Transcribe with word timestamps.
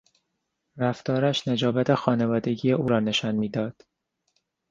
رفتارش 0.77 1.47
نجابت 1.47 1.93
خانوادگی 1.95 2.71
او 2.71 2.87
را 2.87 2.99
نشان 2.99 3.35
میداد. 3.35 3.85